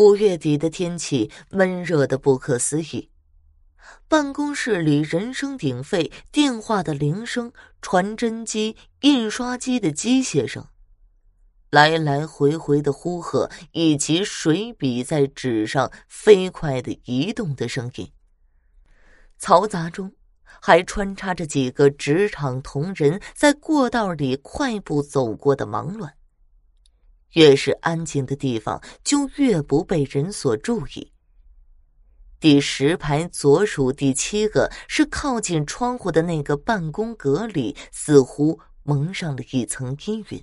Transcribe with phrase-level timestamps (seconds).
[0.00, 3.10] 五月底的天气闷热的不可思议，
[4.08, 10.66] 办公室里人声鼎沸，电话的铃声、传真机、印刷机的机械声，
[11.68, 18.10] 来来回回的呼喝，以及水笔在纸上飞快的移动的声音，
[19.38, 20.14] 嘈杂中
[20.62, 26.14] 还穿插着几个职场同仁在过道里快步走过的忙乱。
[27.32, 31.12] 越是安静的地方，就越不被人所注意。
[32.38, 40.42] 第十排左数第七个是靠近窗户的那个办公格里，似乎蒙上了一层阴云。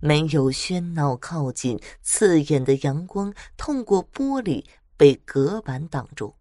[0.00, 4.64] 没有喧闹靠近，刺眼的阳光透过玻璃
[4.96, 6.34] 被隔板挡住。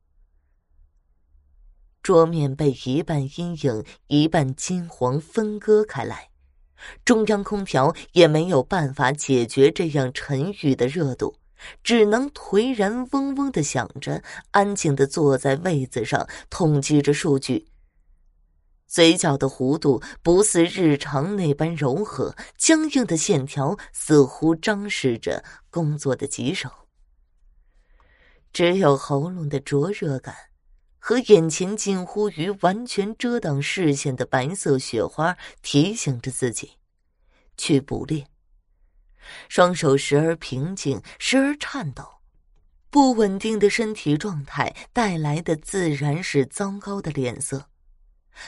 [2.02, 6.29] 桌面被一半阴影、一半金黄分割开来。
[7.04, 11.36] 中央空调也没有办法解决这样沉郁的热度，
[11.84, 17.68] 只能颓然嗡嗡的响着，安静的坐在位子上统计着数据。
[18.88, 26.70] 嘴角的弧度不似日常那般柔和，僵硬的线条似乎彰示着工作的棘手。
[28.52, 30.34] 只有喉咙的灼热感，
[31.10, 36.74] 和眼前近乎于完全遮挡视线的白色雪花提醒着自己。
[37.58, 38.28] 去捕猎。
[39.48, 42.08] 双手时而平静，时而颤抖，
[42.92, 47.66] 不稳定的身体状态带来的自然是糟糕的脸色。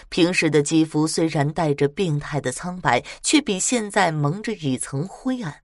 [0.09, 5.64] 平时的肌肤虽然带着病态的苍白，却比现在蒙着一层灰暗，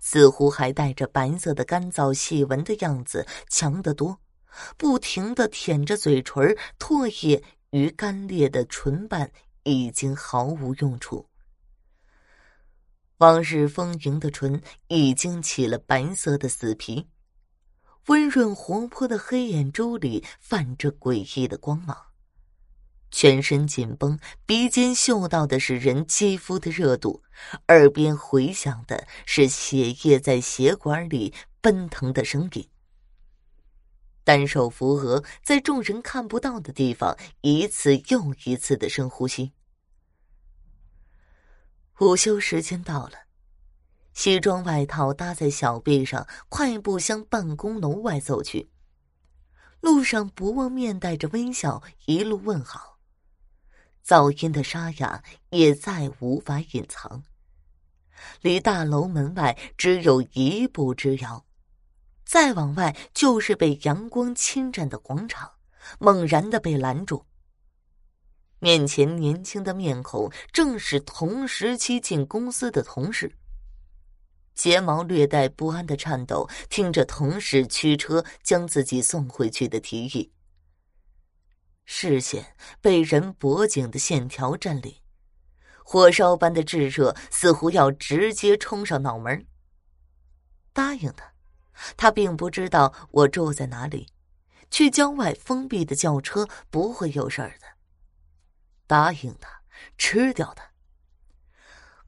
[0.00, 4.18] 似乎还带着白色的干燥细纹的样子强得多。
[4.76, 9.30] 不停的舔着嘴唇，唾液与干裂的唇瓣
[9.62, 11.28] 已经毫无用处。
[13.18, 17.06] 往日丰盈的唇已经起了白色的死皮，
[18.06, 21.96] 温润活泼的黑眼珠里泛着诡异的光芒。
[23.10, 27.22] 全身紧绷，鼻尖嗅到的是人肌肤的热度，
[27.68, 32.68] 耳边回响的是血液在血管里奔腾的声音。
[34.24, 39.52] 单手扶额，在众人看不到的地方，一次又一次的深呼吸。
[42.00, 43.12] 午休时间到了，
[44.14, 48.70] 西装外套搭在小臂上，快步向办公楼外走去。
[49.80, 52.98] 路上不忘面带着微笑，一路问好。
[54.04, 57.22] 噪音的沙哑也再无法隐藏。
[58.40, 61.43] 离大楼门外只有一步之遥，
[62.24, 65.50] 再往外就是被阳光侵占的广场。
[65.98, 67.26] 猛然的被拦住。
[68.58, 73.36] 面前年轻的面孔正是同时期进公司的同事。
[74.54, 80.32] 睫毛略带不安的颤抖，听着同事驱车将自己送回去的提议，
[81.84, 84.94] 视线被人脖颈的线条占领，
[85.84, 89.46] 火烧般的炙热似乎要直接冲上脑门。
[90.72, 91.33] 答应他，
[91.96, 94.08] 他并不知道我住在哪里，
[94.70, 97.66] 去郊外封闭的轿车不会有事儿的。
[98.86, 99.62] 答应他，
[99.96, 100.70] 吃掉他。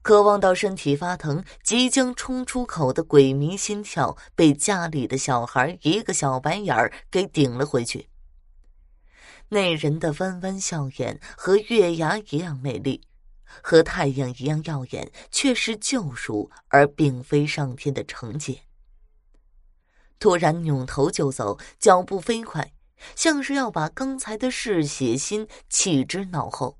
[0.01, 8.07] 渴望到身体发疼、即将冲出口的鬼迷心跳，被家里的小孩一个小白眼儿给顶了回去。
[9.49, 13.01] 那人的弯弯笑眼和月牙一样美丽，
[13.61, 18.66] 和太阳一样耀眼，却是救赎，而并非上天的惩戒。
[20.19, 22.73] 突然扭头就走，脚步飞快。
[23.15, 26.79] 像是要把刚才的嗜血心弃之脑后。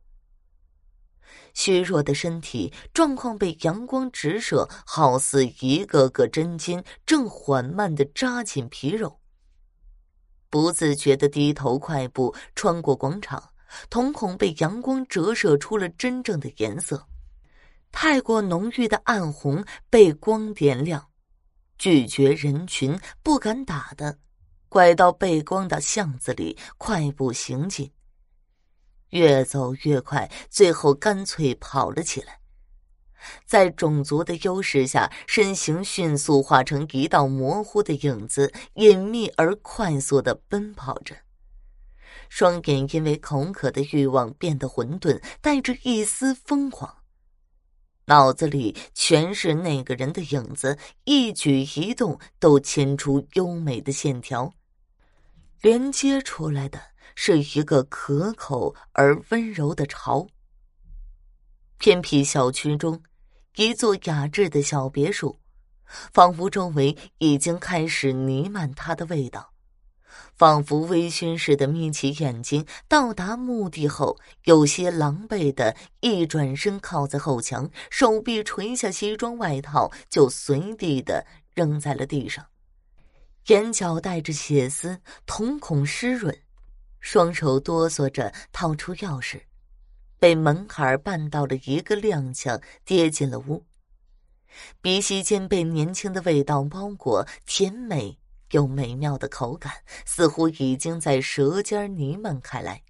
[1.54, 9.20] 虚弱的身体状况被阳光直射，好似一个个针尖正缓慢的扎进皮肉。
[10.50, 13.52] 不自觉的低头快步穿过广场，
[13.90, 17.08] 瞳孔被阳光折射出了真正的颜色，
[17.92, 21.10] 太过浓郁的暗红被光点亮，
[21.78, 24.18] 拒绝人群，不敢打的。
[24.70, 27.92] 拐到背光的巷子里，快步行进。
[29.12, 32.40] 越走越快，最后干脆跑了起来。
[33.46, 41.16] 在种族的优势下，身形迅速化成一道模糊的影子，隐秘而快速的奔跑着。
[42.30, 46.97] 双眼因为口渴的欲望变得混沌，带着一丝疯狂。
[48.10, 54.54] 脑子里全是那个人的影子，一举一动都牵出优美的线条。
[55.62, 56.80] 连接出来的
[57.16, 60.26] 是一个可口而温柔的巢。
[61.80, 63.04] 偏僻小区中，
[63.58, 65.38] 一座雅致的小别墅，
[66.14, 69.52] 仿佛周围已经开始弥漫它的味道。
[70.36, 82.46] 仿佛微醺似的眯起眼睛，到达目的后，有些狼狈的一转身靠在后墙，手臂垂下西装外套，就随地的扔在了地上，
[83.48, 86.38] 眼角带着血丝，瞳孔湿润，
[87.00, 89.42] 双手哆嗦着掏出钥匙，
[90.20, 93.64] 被门槛绊到了一个踉跄，跌进了屋。
[94.82, 98.18] 鼻息间被年轻的味道包裹，甜美。
[98.52, 99.74] 有美妙的口感，
[100.06, 102.84] 似乎已经在舌尖弥漫开来。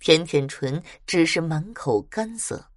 [0.00, 2.70] 舔舔唇，只是满口干涩。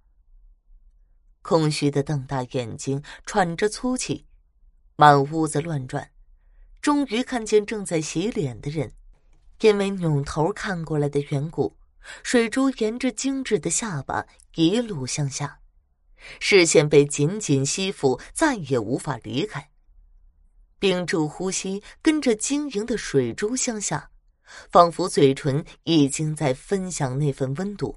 [1.42, 4.26] 空虚的瞪大眼睛，喘着粗气，
[4.96, 6.10] 满屋子乱转，
[6.80, 8.92] 终于看见正在洗脸的人。
[9.60, 11.76] 因为扭头看过来的缘故，
[12.22, 15.60] 水珠沿着精致的下巴一路向下，
[16.38, 19.71] 视线被紧紧吸附，再也无法离开。
[20.82, 24.10] 屏住呼吸，跟着晶莹的水珠向下，
[24.68, 27.96] 仿佛嘴唇已经在分享那份温度，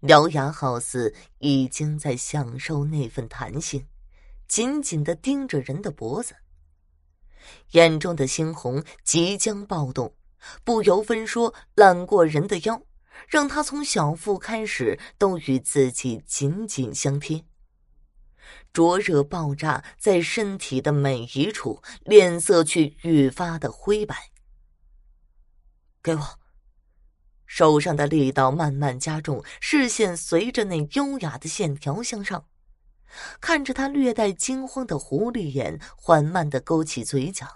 [0.00, 3.86] 獠牙好似已经在享受那份弹性，
[4.48, 6.34] 紧紧的盯着人的脖子。
[7.72, 10.14] 眼中的猩红即将暴动，
[10.64, 12.80] 不由分说揽过人的腰，
[13.28, 17.44] 让他从小腹开始都与自己紧紧相贴。
[18.72, 24.30] 灼热爆炸在身体的每一处，脸色却愈发的灰白。
[26.02, 26.38] 给我，
[27.46, 32.46] 手上的力道慢慢加重，视线随着那优雅的线条向上，
[33.40, 37.46] 看着他略带惊慌的狐狸眼，缓慢的勾起嘴角，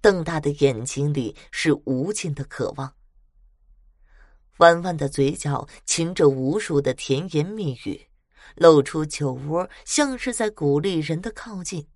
[0.00, 2.94] 瞪大的眼睛里是无尽的渴望。
[4.58, 8.08] 弯弯的嘴角噙着无数的甜言蜜语。
[8.56, 11.88] 露出酒窝，像是在鼓励人的靠近。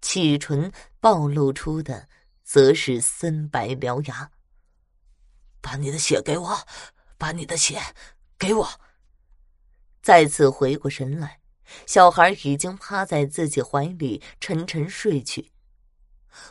[0.00, 0.70] 启唇
[1.00, 2.08] 暴露出的，
[2.44, 4.30] 则是森白獠牙。
[5.60, 6.58] 把你的血给我，
[7.18, 7.80] 把你的血
[8.38, 8.68] 给我。
[10.00, 11.40] 再次回过神来，
[11.86, 15.50] 小孩已经趴在自己怀里沉沉睡去，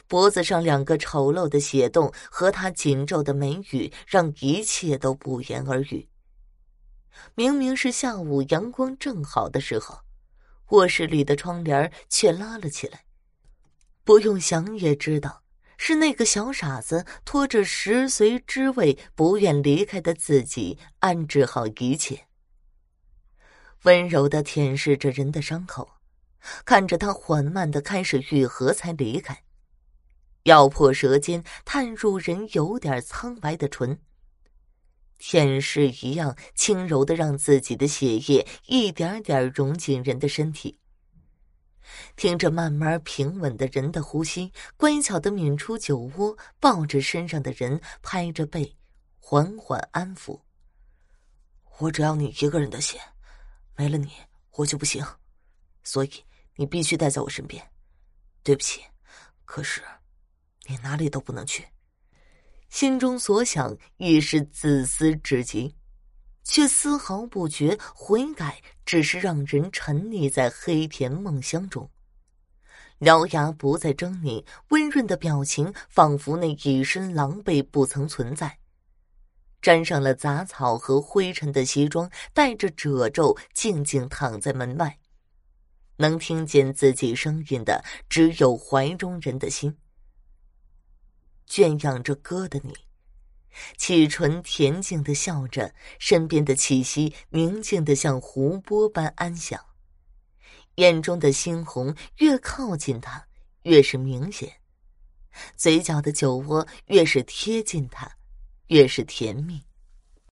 [0.07, 6.09] 脖子上两个丑陋的血洞和他紧皱的眉宇，让一切都不言而喻。
[7.35, 10.01] 明明是下午阳光正好的时候，
[10.69, 13.05] 卧室里的窗帘却拉了起来。
[14.03, 15.43] 不用想也知道，
[15.77, 22.27] 是那个小傻子拖着食髓知味、不愿离开的自己安置好一切，
[23.83, 25.89] 温柔的舔舐着人的伤口，
[26.63, 29.43] 看着他缓慢的开始愈合，才离开，
[30.43, 33.99] 咬破舌尖，探入人有点苍白的唇。
[35.17, 40.79] 舔舐一样轻柔的，让自己的血液一点点融进人的身体。
[42.15, 48.75] 听着慢慢平稳的人的呼吸，乖巧的抿出酒窝，抱着身上的人，拍着背，
[49.19, 50.41] 缓缓安抚。
[51.77, 52.99] 我只要你一个人的血，
[53.75, 54.11] 没了你
[54.51, 55.05] 我就不行，
[55.83, 56.11] 所以
[56.55, 57.71] 你必须待在我身边。
[58.43, 58.81] 对不起，
[59.43, 59.81] 可是
[60.67, 61.67] 你哪里都不能去。
[62.75, 65.73] 心中所想已是自私至极，
[66.43, 71.89] 却丝毫不觉悔改，只是让人沉溺在黑甜梦乡中。
[72.99, 78.57] 獠牙不再狰狞，温润的表情仿佛那一身狼狈不曾存在。
[79.61, 84.99] 沾上了杂草和灰尘的西装带着褶皱，静静躺在门外，
[85.95, 89.73] 能听见自己声音的只有怀中人的心。
[91.47, 92.73] 圈养着哥的你，
[93.77, 99.63] 启唇恬静的笑着，身边的气息宁静的像湖泊般安详，
[100.75, 103.27] 眼中的猩红越靠近他
[103.63, 104.61] 越是明显，
[105.55, 108.17] 嘴角的酒窝越是贴近他，
[108.67, 109.63] 越是甜蜜。